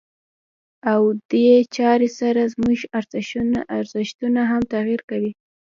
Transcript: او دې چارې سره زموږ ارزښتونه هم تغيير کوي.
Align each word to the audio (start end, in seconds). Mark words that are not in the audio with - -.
او 0.91 1.01
دې 1.31 1.49
چارې 1.75 2.09
سره 2.19 2.41
زموږ 2.53 2.79
ارزښتونه 3.77 4.41
هم 4.51 4.61
تغيير 4.73 5.01
کوي. 5.09 5.31